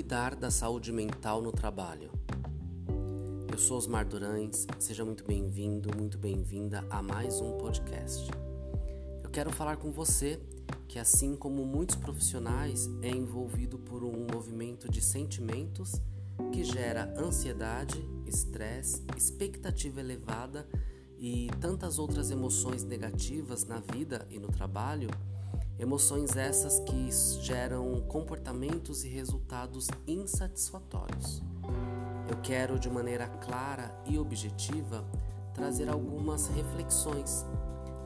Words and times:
cuidar 0.00 0.34
da 0.34 0.50
saúde 0.50 0.90
mental 0.90 1.42
no 1.42 1.52
trabalho? 1.52 2.10
Eu 3.52 3.58
sou 3.58 3.76
Osmar 3.76 4.08
Durães, 4.08 4.66
seja 4.78 5.04
muito 5.04 5.22
bem-vindo, 5.24 5.94
muito 5.94 6.16
bem-vinda 6.16 6.82
a 6.88 7.02
mais 7.02 7.38
um 7.42 7.58
podcast. 7.58 8.30
Eu 9.22 9.28
quero 9.28 9.50
falar 9.50 9.76
com 9.76 9.92
você 9.92 10.40
que, 10.88 10.98
assim 10.98 11.36
como 11.36 11.66
muitos 11.66 11.96
profissionais, 11.96 12.88
é 13.02 13.10
envolvido 13.10 13.78
por 13.78 14.02
um 14.02 14.26
movimento 14.32 14.90
de 14.90 15.02
sentimentos 15.02 16.00
que 16.50 16.64
gera 16.64 17.12
ansiedade, 17.14 18.02
estresse, 18.26 19.04
expectativa 19.14 20.00
elevada 20.00 20.66
e 21.18 21.50
tantas 21.60 21.98
outras 21.98 22.30
emoções 22.30 22.84
negativas 22.84 23.66
na 23.66 23.80
vida 23.80 24.26
e 24.30 24.38
no 24.38 24.48
trabalho 24.48 25.10
Emoções 25.80 26.36
essas 26.36 26.78
que 26.80 27.10
geram 27.40 28.02
comportamentos 28.02 29.02
e 29.02 29.08
resultados 29.08 29.88
insatisfatórios. 30.06 31.42
Eu 32.28 32.36
quero, 32.42 32.78
de 32.78 32.90
maneira 32.90 33.26
clara 33.26 33.90
e 34.04 34.18
objetiva, 34.18 35.02
trazer 35.54 35.88
algumas 35.88 36.48
reflexões 36.48 37.46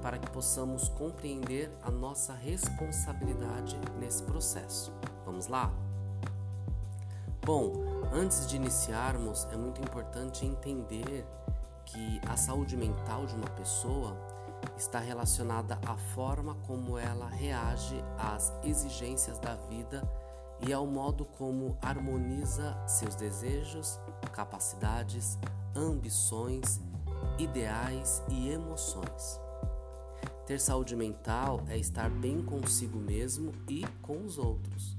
para 0.00 0.19
que 0.19 0.30
possamos 0.30 0.88
compreender 0.91 1.69
a 1.83 1.91
nossa 1.91 2.33
responsabilidade 2.33 3.77
nesse 3.98 4.22
processo. 4.22 4.92
Vamos 5.27 5.48
lá? 5.48 5.75
Bom, 7.45 7.72
antes 8.12 8.47
de 8.47 8.55
iniciarmos, 8.55 9.48
é 9.50 9.56
muito 9.56 9.80
importante 9.80 10.47
entender 10.47 11.27
que 11.84 12.20
a 12.28 12.36
saúde 12.36 12.77
mental 12.77 13.27
de 13.27 13.34
uma 13.34 13.50
pessoa 13.50 14.16
está 14.77 14.98
relacionada 14.98 15.78
à 15.86 15.96
forma 15.96 16.54
como 16.66 16.98
ela 16.98 17.28
reage 17.28 17.96
às 18.18 18.52
exigências 18.62 19.39
da 19.39 19.55
vida 19.55 20.02
e 20.66 20.72
ao 20.72 20.86
modo 20.86 21.25
como 21.25 21.77
harmoniza 21.83 22.77
seus 22.86 23.14
desejos, 23.14 23.98
capacidades, 24.33 25.39
ambições, 25.74 26.80
ideais 27.39 28.22
e 28.28 28.50
emoções. 28.50 29.41
Ter 30.47 30.61
saúde 30.61 30.94
mental 30.94 31.62
é 31.69 31.78
estar 31.78 32.11
bem 32.11 32.42
consigo 32.42 32.98
mesmo 32.98 33.52
e 33.69 33.84
com 34.02 34.24
os 34.24 34.39
outros. 34.39 34.96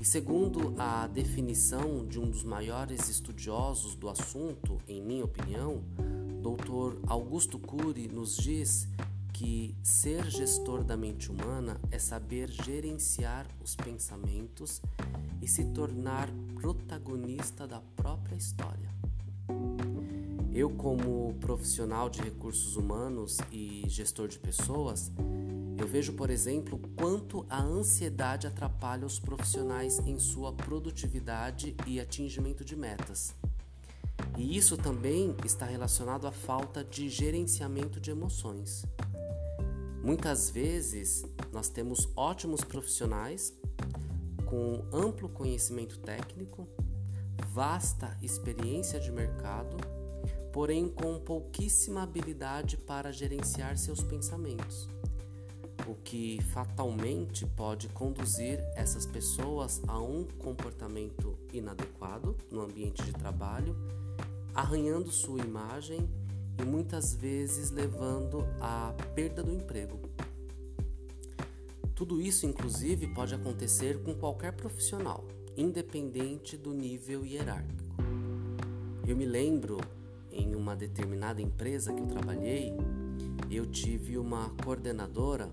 E 0.00 0.04
segundo 0.04 0.74
a 0.78 1.06
definição 1.06 2.06
de 2.06 2.18
um 2.18 2.30
dos 2.30 2.42
maiores 2.42 3.10
estudiosos 3.10 3.94
do 3.94 4.08
assunto, 4.08 4.78
em 4.88 5.02
minha 5.02 5.24
opinião, 5.24 5.84
Dr. 6.40 6.98
Augusto 7.06 7.58
Cury 7.58 8.08
nos 8.08 8.36
diz 8.36 8.88
que 9.32 9.74
ser 9.82 10.24
gestor 10.30 10.82
da 10.82 10.96
mente 10.96 11.30
humana 11.30 11.78
é 11.90 11.98
saber 11.98 12.50
gerenciar 12.50 13.46
os 13.62 13.76
pensamentos 13.76 14.80
e 15.42 15.46
se 15.46 15.64
tornar 15.66 16.28
protagonista 16.54 17.66
da 17.66 17.80
própria 17.94 18.36
história. 18.36 18.88
Eu, 20.52 20.70
como 20.70 21.34
profissional 21.40 22.08
de 22.08 22.22
recursos 22.22 22.74
humanos 22.74 23.36
e 23.52 23.84
gestor 23.86 24.26
de 24.26 24.38
pessoas, 24.38 25.12
eu 25.78 25.86
vejo, 25.86 26.14
por 26.14 26.30
exemplo, 26.30 26.80
quanto 26.96 27.46
a 27.50 27.62
ansiedade 27.62 28.46
atrapalha 28.46 29.06
os 29.06 29.18
profissionais 29.18 29.98
em 30.00 30.18
sua 30.18 30.52
produtividade 30.52 31.76
e 31.86 32.00
atingimento 32.00 32.64
de 32.64 32.76
metas. 32.76 33.34
E 34.40 34.56
isso 34.56 34.74
também 34.74 35.36
está 35.44 35.66
relacionado 35.66 36.26
à 36.26 36.32
falta 36.32 36.82
de 36.82 37.10
gerenciamento 37.10 38.00
de 38.00 38.10
emoções. 38.10 38.86
Muitas 40.02 40.48
vezes 40.48 41.26
nós 41.52 41.68
temos 41.68 42.08
ótimos 42.16 42.62
profissionais 42.62 43.52
com 44.46 44.82
amplo 44.90 45.28
conhecimento 45.28 45.98
técnico, 45.98 46.66
vasta 47.52 48.16
experiência 48.22 48.98
de 48.98 49.12
mercado, 49.12 49.76
porém 50.50 50.88
com 50.88 51.20
pouquíssima 51.20 52.02
habilidade 52.02 52.78
para 52.78 53.12
gerenciar 53.12 53.76
seus 53.76 54.02
pensamentos, 54.02 54.88
o 55.86 55.94
que 55.96 56.40
fatalmente 56.44 57.44
pode 57.44 57.90
conduzir 57.90 58.58
essas 58.74 59.04
pessoas 59.04 59.82
a 59.86 60.00
um 60.00 60.24
comportamento 60.38 61.38
inadequado 61.52 62.34
no 62.50 62.62
ambiente 62.62 63.02
de 63.02 63.12
trabalho 63.12 63.76
arranhando 64.54 65.10
sua 65.10 65.40
imagem 65.40 66.08
e 66.58 66.64
muitas 66.64 67.14
vezes 67.14 67.70
levando 67.70 68.46
à 68.60 68.94
perda 69.14 69.42
do 69.42 69.52
emprego. 69.52 69.98
Tudo 71.94 72.20
isso, 72.20 72.46
inclusive, 72.46 73.08
pode 73.08 73.34
acontecer 73.34 74.02
com 74.02 74.14
qualquer 74.14 74.52
profissional, 74.52 75.26
independente 75.56 76.56
do 76.56 76.72
nível 76.72 77.26
hierárquico. 77.26 77.94
Eu 79.06 79.16
me 79.16 79.26
lembro, 79.26 79.78
em 80.32 80.54
uma 80.54 80.74
determinada 80.74 81.42
empresa 81.42 81.92
que 81.92 82.00
eu 82.00 82.06
trabalhei, 82.06 82.72
eu 83.50 83.66
tive 83.66 84.16
uma 84.16 84.50
coordenadora 84.64 85.50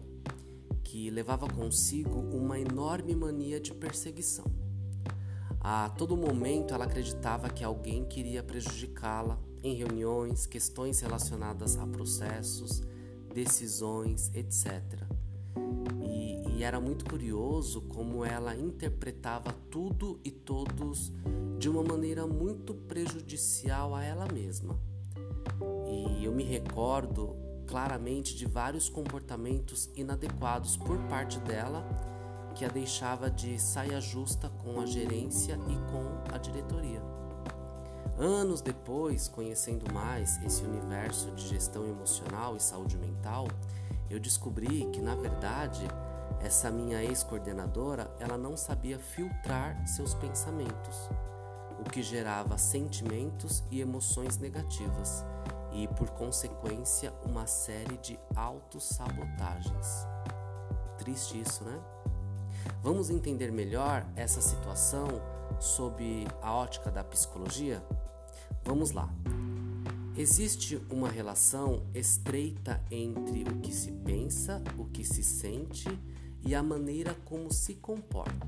que 0.83 1.09
levava 1.09 1.47
consigo 1.49 2.17
uma 2.17 2.57
enorme 2.57 3.13
mania 3.15 3.59
de 3.59 3.73
perseguição. 3.73 4.45
A 5.69 5.89
todo 5.89 6.15
momento 6.15 6.73
ela 6.73 6.85
acreditava 6.85 7.49
que 7.49 7.61
alguém 7.61 8.05
queria 8.05 8.41
prejudicá-la 8.41 9.37
em 9.61 9.75
reuniões, 9.75 10.45
questões 10.45 11.01
relacionadas 11.01 11.77
a 11.77 11.85
processos, 11.85 12.81
decisões, 13.33 14.31
etc. 14.33 14.81
E, 16.01 16.53
e, 16.53 16.63
era 16.63 16.79
muito 16.79 17.03
curioso 17.03 17.81
como 17.81 18.23
ela 18.23 18.55
interpretava 18.55 19.51
tudo 19.69 20.21
e 20.23 20.31
todos 20.31 21.11
de 21.59 21.67
uma 21.67 21.83
maneira 21.83 22.25
muito 22.25 22.73
prejudicial 22.73 23.93
a 23.93 24.01
ela 24.05 24.25
mesma. 24.31 24.79
E 25.85 26.23
eu 26.23 26.31
me 26.31 26.45
recordo 26.45 27.35
claramente 27.67 28.37
de 28.37 28.45
vários 28.45 28.87
comportamentos 28.87 29.89
inadequados 29.97 30.77
por 30.77 30.97
parte 31.09 31.39
dela 31.39 32.16
que 32.57 32.65
a 32.65 32.69
deixava 32.69 33.29
de 33.29 33.59
saia 33.59 34.01
justa 34.01 34.49
com 34.63 34.81
a 34.81 34.85
gerência 34.87 35.53
e 35.69 35.75
com 35.91 36.33
a 36.33 36.39
diretoria. 36.39 36.99
Anos 38.17 38.61
depois, 38.61 39.27
conhecendo 39.27 39.93
mais 39.93 40.43
esse 40.43 40.63
universo 40.63 41.29
de 41.31 41.47
gestão 41.47 41.85
emocional 41.85 42.57
e 42.57 42.59
saúde 42.59 42.97
mental, 42.97 43.47
eu 44.09 44.19
descobri 44.19 44.89
que 44.91 44.99
na 44.99 45.13
verdade 45.13 45.87
essa 46.41 46.71
minha 46.71 47.03
ex-coordenadora, 47.03 48.09
ela 48.19 48.39
não 48.39 48.57
sabia 48.57 48.97
filtrar 48.97 49.87
seus 49.87 50.15
pensamentos, 50.15 51.09
o 51.79 51.83
que 51.83 52.01
gerava 52.01 52.57
sentimentos 52.57 53.63
e 53.69 53.81
emoções 53.81 54.37
negativas 54.37 55.23
e, 55.71 55.87
por 55.89 56.09
consequência, 56.09 57.13
uma 57.23 57.45
série 57.45 57.97
de 57.97 58.19
autossabotagens. 58.35 60.07
Triste 60.97 61.39
isso, 61.39 61.63
né? 61.63 61.79
Vamos 62.83 63.09
entender 63.09 63.51
melhor 63.51 64.05
essa 64.15 64.41
situação 64.41 65.07
sob 65.59 66.27
a 66.41 66.53
ótica 66.53 66.91
da 66.91 67.03
psicologia? 67.03 67.83
Vamos 68.63 68.91
lá. 68.91 69.09
Existe 70.15 70.81
uma 70.89 71.09
relação 71.09 71.83
estreita 71.93 72.81
entre 72.89 73.43
o 73.43 73.59
que 73.59 73.71
se 73.71 73.91
pensa, 73.91 74.63
o 74.77 74.85
que 74.85 75.03
se 75.03 75.23
sente 75.23 75.87
e 76.43 76.55
a 76.55 76.63
maneira 76.63 77.15
como 77.25 77.53
se 77.53 77.75
comporta. 77.75 78.47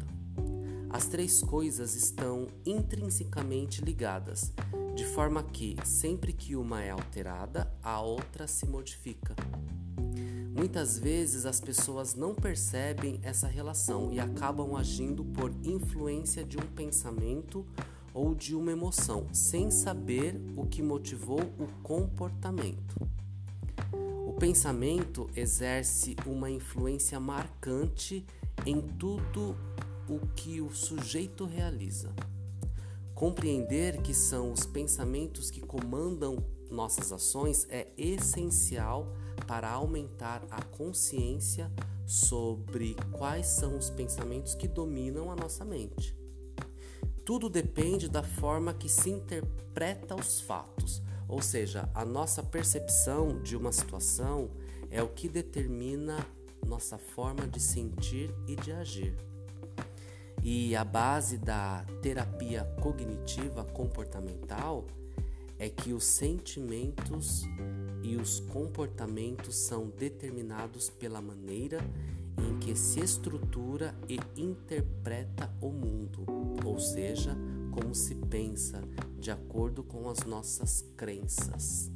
As 0.90 1.06
três 1.06 1.42
coisas 1.42 1.96
estão 1.96 2.48
intrinsecamente 2.66 3.82
ligadas, 3.82 4.52
de 4.96 5.06
forma 5.06 5.44
que, 5.44 5.78
sempre 5.86 6.34
que 6.34 6.56
uma 6.56 6.84
é 6.84 6.90
alterada, 6.90 7.72
a 7.84 8.02
outra 8.02 8.48
se 8.48 8.66
modifica. 8.66 9.36
Muitas 10.60 11.00
vezes 11.00 11.46
as 11.46 11.62
pessoas 11.62 12.16
não 12.16 12.36
percebem 12.36 13.18
essa 13.24 13.48
relação 13.48 14.12
e 14.12 14.20
acabam 14.20 14.76
agindo 14.76 15.24
por 15.24 15.50
influência 15.64 16.44
de 16.44 16.58
um 16.58 16.68
pensamento 16.76 17.66
ou 18.14 18.36
de 18.36 18.54
uma 18.54 18.70
emoção, 18.70 19.26
sem 19.32 19.72
saber 19.72 20.36
o 20.58 20.66
que 20.66 20.84
motivou 20.84 21.40
o 21.40 21.66
comportamento. 21.82 22.94
O 24.28 24.34
pensamento 24.34 25.30
exerce 25.34 26.18
uma 26.26 26.52
influência 26.52 27.22
marcante 27.22 28.26
em 28.66 28.82
tudo 28.82 29.56
o 30.10 30.20
que 30.36 30.60
o 30.60 30.76
sujeito 30.76 31.46
realiza. 31.46 32.14
Compreender 33.16 34.02
que 34.02 34.14
são 34.14 34.52
os 34.52 34.66
pensamentos 34.66 35.50
que 35.50 35.62
comandam 35.62 36.44
nossas 36.70 37.14
ações 37.14 37.66
é 37.70 37.88
essencial 37.98 39.08
para 39.50 39.68
aumentar 39.68 40.46
a 40.52 40.62
consciência 40.62 41.72
sobre 42.06 42.96
quais 43.12 43.48
são 43.48 43.76
os 43.76 43.90
pensamentos 43.90 44.54
que 44.54 44.68
dominam 44.68 45.32
a 45.32 45.36
nossa 45.36 45.66
mente. 45.66 46.16
Tudo 47.26 47.50
depende 47.50 48.08
da 48.08 48.22
forma 48.22 48.76
que 48.76 48.88
se 48.88 49.10
interpreta 49.10 50.14
os 50.14 50.40
fatos, 50.40 51.02
ou 51.28 51.42
seja, 51.42 51.90
a 51.96 52.06
nossa 52.06 52.44
percepção 52.44 53.42
de 53.42 53.58
uma 53.58 53.72
situação 53.72 54.52
é 54.92 55.02
o 55.02 55.10
que 55.10 55.28
determina 55.28 56.24
nossa 56.64 57.00
forma 57.00 57.48
de 57.48 57.60
sentir 57.60 58.32
e 58.48 58.56
de 58.56 58.72
agir. 58.72 59.18
E 60.44 60.76
a 60.76 60.84
base 60.84 61.40
da 61.40 61.84
terapia 62.04 62.66
cognitiva 62.80 63.66
comportamental 63.66 64.86
é 65.58 65.70
que 65.70 65.92
os 65.92 66.04
sentimentos 66.04 67.44
e 68.04 68.16
os 68.16 68.40
comportamentos 68.40 69.56
são 69.56 69.90
determinados 69.90 70.90
pela 70.90 71.22
maneira 71.22 71.80
em 72.38 72.58
que 72.60 72.76
se 72.76 73.00
estrutura 73.00 73.94
e 74.08 74.20
interpreta 74.40 75.52
o 75.62 75.70
mundo, 75.70 76.26
ou 76.66 76.80
seja, 76.80 77.36
como 77.72 77.94
se 77.94 78.16
pensa, 78.16 78.82
de 79.20 79.32
acordo 79.32 79.84
com 79.84 80.10
as 80.10 80.20
nossas 80.26 80.86
crenças. 80.96 81.92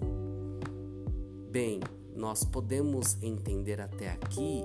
Bem, 1.49 1.79
nós 2.15 2.43
podemos 2.43 3.21
entender 3.21 3.79
até 3.79 4.11
aqui 4.11 4.63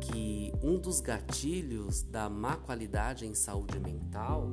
que 0.00 0.52
um 0.62 0.78
dos 0.78 1.00
gatilhos 1.00 2.02
da 2.02 2.28
má 2.28 2.56
qualidade 2.56 3.26
em 3.26 3.34
saúde 3.34 3.78
mental 3.78 4.48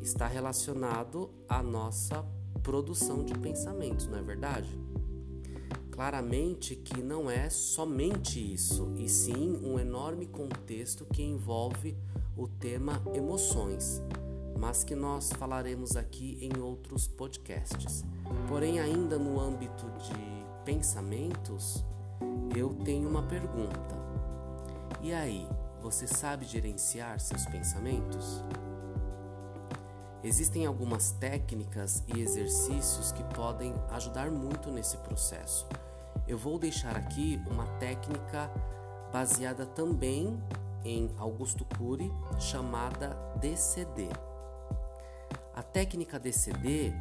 está 0.00 0.26
relacionado 0.26 1.30
à 1.48 1.62
nossa 1.62 2.24
produção 2.62 3.24
de 3.24 3.34
pensamentos, 3.38 4.06
não 4.06 4.18
é 4.18 4.22
verdade? 4.22 4.81
Claramente 6.02 6.74
que 6.74 7.00
não 7.00 7.30
é 7.30 7.48
somente 7.48 8.40
isso, 8.52 8.92
e 8.96 9.08
sim 9.08 9.56
um 9.62 9.78
enorme 9.78 10.26
contexto 10.26 11.04
que 11.04 11.22
envolve 11.22 11.96
o 12.36 12.48
tema 12.48 13.00
emoções, 13.14 14.02
mas 14.58 14.82
que 14.82 14.96
nós 14.96 15.30
falaremos 15.38 15.94
aqui 15.94 16.38
em 16.40 16.60
outros 16.60 17.06
podcasts. 17.06 18.04
Porém, 18.48 18.80
ainda 18.80 19.16
no 19.16 19.38
âmbito 19.38 19.86
de 20.00 20.64
pensamentos, 20.64 21.84
eu 22.56 22.74
tenho 22.84 23.08
uma 23.08 23.22
pergunta. 23.22 23.94
E 25.00 25.12
aí, 25.12 25.46
você 25.80 26.08
sabe 26.08 26.44
gerenciar 26.46 27.20
seus 27.20 27.46
pensamentos? 27.46 28.42
Existem 30.24 30.66
algumas 30.66 31.12
técnicas 31.12 32.02
e 32.12 32.20
exercícios 32.20 33.12
que 33.12 33.22
podem 33.34 33.72
ajudar 33.90 34.32
muito 34.32 34.68
nesse 34.68 34.96
processo. 34.96 35.64
Eu 36.32 36.38
vou 36.38 36.58
deixar 36.58 36.96
aqui 36.96 37.38
uma 37.46 37.66
técnica 37.78 38.50
baseada 39.12 39.66
também 39.66 40.42
em 40.82 41.10
Augusto 41.18 41.62
Cury 41.76 42.10
chamada 42.40 43.10
DCD. 43.38 44.08
A 45.54 45.62
técnica 45.62 46.18
DCD 46.18 46.94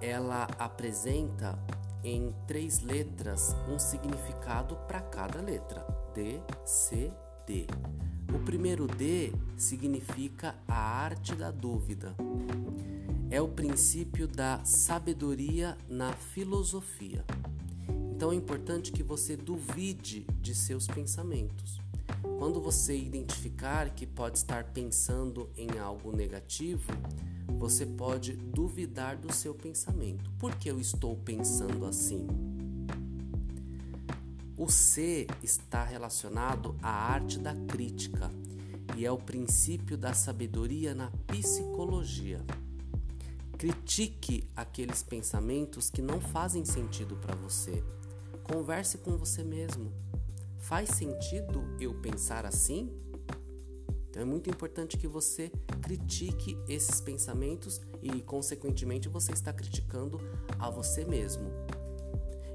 ela 0.00 0.46
apresenta 0.56 1.58
em 2.04 2.32
três 2.46 2.78
letras 2.78 3.56
um 3.68 3.76
significado 3.76 4.76
para 4.86 5.00
cada 5.00 5.40
letra. 5.40 5.84
D, 6.14 6.40
C, 6.64 7.12
D. 7.44 7.66
O 8.32 8.38
primeiro 8.38 8.86
D 8.86 9.32
significa 9.56 10.54
a 10.68 10.78
arte 10.78 11.34
da 11.34 11.50
dúvida. 11.50 12.14
É 13.32 13.40
o 13.40 13.48
princípio 13.48 14.28
da 14.28 14.64
sabedoria 14.64 15.76
na 15.88 16.12
filosofia. 16.12 17.24
Então 18.20 18.32
é 18.32 18.34
importante 18.34 18.92
que 18.92 19.02
você 19.02 19.34
duvide 19.34 20.26
de 20.42 20.54
seus 20.54 20.86
pensamentos. 20.86 21.80
Quando 22.38 22.60
você 22.60 22.94
identificar 22.94 23.88
que 23.94 24.06
pode 24.06 24.36
estar 24.36 24.62
pensando 24.62 25.48
em 25.56 25.78
algo 25.78 26.14
negativo, 26.14 26.92
você 27.56 27.86
pode 27.86 28.34
duvidar 28.34 29.16
do 29.16 29.32
seu 29.32 29.54
pensamento. 29.54 30.30
Por 30.38 30.54
que 30.56 30.70
eu 30.70 30.78
estou 30.78 31.16
pensando 31.16 31.86
assim? 31.86 32.26
O 34.54 34.70
C 34.70 35.26
está 35.42 35.82
relacionado 35.82 36.76
à 36.82 36.90
arte 36.90 37.38
da 37.38 37.54
crítica 37.54 38.30
e 38.98 39.06
é 39.06 39.10
o 39.10 39.16
princípio 39.16 39.96
da 39.96 40.12
sabedoria 40.12 40.94
na 40.94 41.10
psicologia. 41.26 42.44
Critique 43.56 44.46
aqueles 44.54 45.02
pensamentos 45.02 45.88
que 45.88 46.02
não 46.02 46.20
fazem 46.20 46.66
sentido 46.66 47.16
para 47.16 47.34
você. 47.34 47.82
Converse 48.52 48.98
com 48.98 49.16
você 49.16 49.44
mesmo. 49.44 49.92
Faz 50.58 50.88
sentido 50.88 51.62
eu 51.78 51.94
pensar 51.94 52.44
assim? 52.44 52.90
Então 54.08 54.22
é 54.22 54.24
muito 54.24 54.50
importante 54.50 54.98
que 54.98 55.06
você 55.06 55.52
critique 55.80 56.58
esses 56.66 57.00
pensamentos 57.00 57.80
e, 58.02 58.20
consequentemente, 58.22 59.08
você 59.08 59.30
está 59.30 59.52
criticando 59.52 60.18
a 60.58 60.68
você 60.68 61.04
mesmo. 61.04 61.48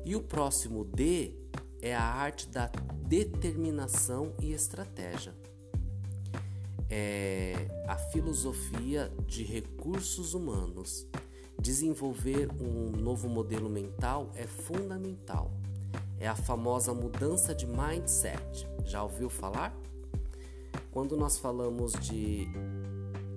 E 0.04 0.18
o 0.18 0.22
próximo 0.22 0.84
D 0.84 1.34
é 1.82 1.96
a 1.96 2.04
arte 2.04 2.50
da 2.50 2.70
determinação 3.08 4.34
e 4.42 4.52
estratégia. 4.52 5.34
É 6.90 7.70
a 7.88 7.96
filosofia 7.96 9.10
de 9.26 9.44
recursos 9.44 10.34
humanos. 10.34 11.08
Desenvolver 11.58 12.50
um 12.62 12.92
novo 12.92 13.30
modelo 13.30 13.70
mental 13.70 14.30
é 14.36 14.46
fundamental. 14.46 15.54
É 16.20 16.28
a 16.28 16.36
famosa 16.36 16.94
mudança 16.94 17.54
de 17.54 17.68
mindset. 17.68 18.68
Já 18.84 19.04
ouviu 19.04 19.30
falar? 19.30 19.76
Quando 20.92 21.18
nós 21.18 21.38
falamos 21.38 21.92
de 21.94 22.48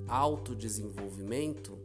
autodesenvolvimento, 0.06 1.76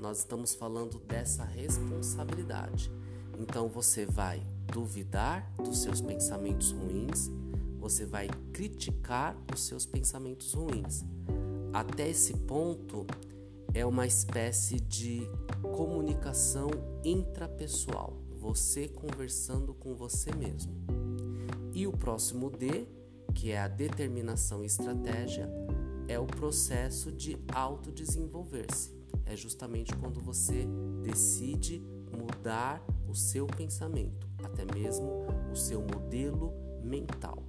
nós 0.00 0.18
estamos 0.18 0.54
falando 0.54 0.98
dessa 0.98 1.44
responsabilidade. 1.44 2.90
Então 3.38 3.68
você 3.68 4.04
vai 4.04 4.42
duvidar 4.72 5.50
dos 5.56 5.82
seus 5.82 6.00
pensamentos 6.00 6.72
ruins, 6.72 7.30
você 7.78 8.04
vai 8.04 8.28
criticar 8.52 9.36
os 9.52 9.60
seus 9.60 9.86
pensamentos 9.86 10.52
ruins. 10.52 11.04
Até 11.72 12.08
esse 12.08 12.34
ponto 12.36 13.06
é 13.72 13.86
uma 13.86 14.06
espécie 14.06 14.80
de 14.80 15.28
comunicação 15.62 16.68
intrapessoal, 17.04 18.16
você 18.40 18.88
conversando 18.88 19.74
com 19.74 19.94
você 19.94 20.34
mesmo. 20.34 20.72
E 21.74 21.86
o 21.86 21.92
próximo 21.92 22.50
D 22.50 22.88
que 23.30 23.50
é 23.50 23.60
a 23.60 23.68
determinação 23.68 24.62
e 24.62 24.66
estratégia, 24.66 25.48
é 26.08 26.18
o 26.18 26.26
processo 26.26 27.12
de 27.12 27.38
autodesenvolver-se. 27.54 28.94
É 29.24 29.36
justamente 29.36 29.94
quando 29.96 30.20
você 30.20 30.66
decide 31.02 31.80
mudar 32.12 32.82
o 33.08 33.14
seu 33.14 33.46
pensamento, 33.46 34.28
até 34.42 34.64
mesmo 34.64 35.26
o 35.52 35.56
seu 35.56 35.80
modelo 35.80 36.52
mental. 36.82 37.42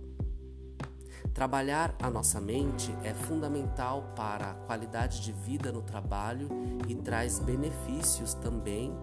Trabalhar 1.34 1.96
a 2.02 2.10
nossa 2.10 2.42
mente 2.42 2.92
é 3.04 3.14
fundamental 3.14 4.14
para 4.16 4.52
a 4.52 4.54
qualidade 4.54 5.22
de 5.22 5.32
vida 5.32 5.72
no 5.72 5.82
trabalho 5.82 6.50
e 6.88 6.96
traz 6.96 7.40
benefícios 7.40 8.34
também 8.34 8.94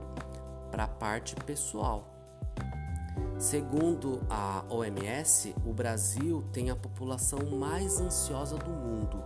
para 0.70 0.84
a 0.84 0.88
parte 0.88 1.34
pessoal. 1.36 2.04
Segundo 3.38 4.20
a 4.28 4.64
OMS, 4.68 5.54
o 5.64 5.72
Brasil 5.72 6.42
tem 6.52 6.70
a 6.70 6.76
população 6.76 7.38
mais 7.56 8.00
ansiosa 8.00 8.56
do 8.56 8.70
mundo. 8.70 9.22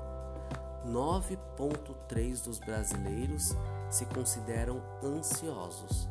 9,3 0.87 2.45
dos 2.45 2.59
brasileiros 2.59 3.57
se 3.91 4.05
consideram 4.07 4.83
ansiosos. 5.03 6.09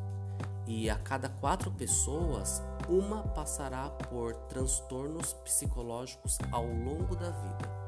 E 0.66 0.90
a 0.90 0.96
cada 0.96 1.30
quatro 1.30 1.70
pessoas, 1.72 2.64
uma 2.90 3.24
passará 3.24 3.90
por 3.90 4.36
transtornos 4.48 5.34
psicológicos 5.34 6.38
ao 6.52 6.66
longo 6.66 7.16
da 7.16 7.30
vida. 7.30 7.82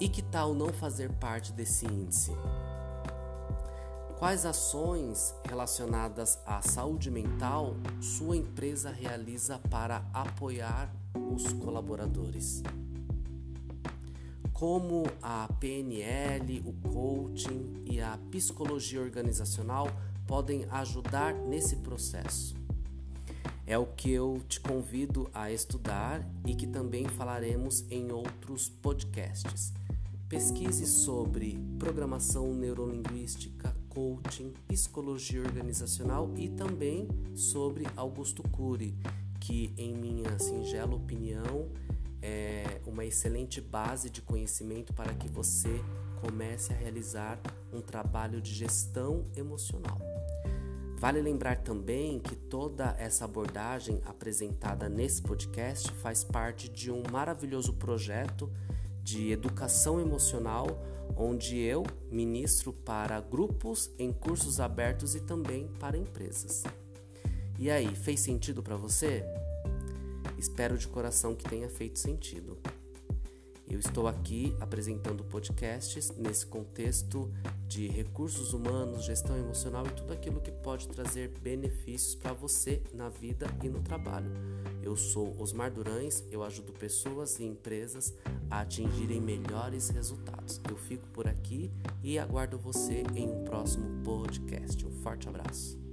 E 0.00 0.08
que 0.08 0.22
tal 0.22 0.54
não 0.54 0.72
fazer 0.72 1.12
parte 1.12 1.52
desse 1.52 1.86
índice? 1.86 2.32
Quais 4.18 4.46
ações 4.46 5.34
relacionadas 5.46 6.38
à 6.46 6.62
saúde 6.62 7.10
mental 7.10 7.76
sua 8.00 8.34
empresa 8.34 8.90
realiza 8.90 9.58
para 9.70 10.08
apoiar 10.10 10.90
os 11.34 11.52
colaboradores? 11.52 12.62
Como 14.54 15.02
a 15.20 15.46
PNL, 15.60 16.62
o 16.64 16.72
coaching 16.88 17.84
e 17.84 18.00
a 18.00 18.18
psicologia 18.30 19.02
organizacional 19.02 19.86
podem 20.26 20.64
ajudar 20.70 21.34
nesse 21.34 21.76
processo? 21.76 22.56
É 23.66 23.76
o 23.76 23.84
que 23.84 24.10
eu 24.10 24.40
te 24.48 24.60
convido 24.60 25.28
a 25.34 25.52
estudar 25.52 26.26
e 26.46 26.54
que 26.54 26.66
também 26.66 27.04
falaremos 27.04 27.84
em 27.90 28.10
outros 28.10 28.66
podcasts. 28.66 29.74
Pesquise 30.26 30.86
sobre 30.86 31.58
programação 31.78 32.54
neurolinguística, 32.54 33.75
coaching, 33.96 34.52
psicologia 34.68 35.40
organizacional 35.40 36.30
e 36.36 36.50
também 36.50 37.08
sobre 37.34 37.86
Augusto 37.96 38.42
Cury, 38.42 38.94
que, 39.40 39.72
em 39.78 39.94
minha 39.94 40.38
singela 40.38 40.94
opinião, 40.94 41.70
é 42.20 42.82
uma 42.84 43.06
excelente 43.06 43.58
base 43.58 44.10
de 44.10 44.20
conhecimento 44.20 44.92
para 44.92 45.14
que 45.14 45.28
você 45.28 45.80
comece 46.20 46.74
a 46.74 46.76
realizar 46.76 47.40
um 47.72 47.80
trabalho 47.80 48.38
de 48.38 48.52
gestão 48.52 49.24
emocional. 49.34 49.98
Vale 50.98 51.22
lembrar 51.22 51.62
também 51.62 52.18
que 52.18 52.36
toda 52.36 52.94
essa 52.98 53.24
abordagem 53.24 54.02
apresentada 54.04 54.90
nesse 54.90 55.22
podcast 55.22 55.90
faz 55.92 56.22
parte 56.22 56.68
de 56.68 56.90
um 56.90 57.02
maravilhoso 57.10 57.72
projeto 57.72 58.52
de 59.06 59.30
educação 59.30 60.00
emocional, 60.00 60.66
onde 61.16 61.56
eu 61.60 61.84
ministro 62.10 62.72
para 62.72 63.20
grupos 63.20 63.88
em 64.00 64.12
cursos 64.12 64.58
abertos 64.58 65.14
e 65.14 65.20
também 65.20 65.68
para 65.78 65.96
empresas. 65.96 66.64
E 67.56 67.70
aí, 67.70 67.94
fez 67.94 68.18
sentido 68.18 68.64
para 68.64 68.76
você? 68.76 69.22
Espero 70.36 70.76
de 70.76 70.88
coração 70.88 71.36
que 71.36 71.48
tenha 71.48 71.68
feito 71.68 72.00
sentido. 72.00 72.58
Eu 73.68 73.78
estou 73.78 74.08
aqui 74.08 74.56
apresentando 74.60 75.22
podcasts 75.22 76.10
nesse 76.16 76.44
contexto 76.44 77.30
de 77.68 77.86
recursos 77.86 78.52
humanos, 78.52 79.04
gestão 79.04 79.36
emocional 79.36 79.86
e 79.86 79.90
tudo 79.90 80.12
aquilo 80.12 80.40
que 80.40 80.50
pode 80.50 80.88
trazer 80.88 81.28
benefícios 81.40 82.14
para 82.14 82.32
você 82.32 82.82
na 82.92 83.08
vida 83.08 83.46
e 83.62 83.68
no 83.68 83.82
trabalho. 83.82 84.30
Eu 84.82 84.96
sou 84.96 85.34
Osmar 85.40 85.72
Durães, 85.72 86.24
eu 86.30 86.44
ajudo 86.44 86.72
pessoas 86.72 87.40
e 87.40 87.44
empresas 87.44 88.14
a 88.50 88.60
atingirem 88.60 89.20
melhores 89.20 89.88
resultados. 89.90 90.60
Eu 90.68 90.76
fico 90.76 91.06
por 91.08 91.28
aqui 91.28 91.70
e 92.02 92.18
aguardo 92.18 92.58
você 92.58 93.02
em 93.14 93.28
um 93.28 93.44
próximo 93.44 94.02
podcast. 94.02 94.86
Um 94.86 94.90
forte 95.02 95.28
abraço. 95.28 95.85